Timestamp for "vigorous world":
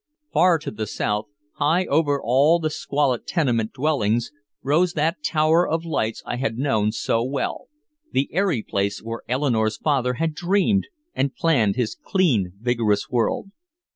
12.59-13.51